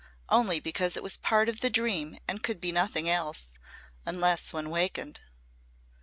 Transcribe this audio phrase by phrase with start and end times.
[0.29, 3.51] Only because it was part of the dream and could be nothing else
[4.03, 5.19] unless one wakened.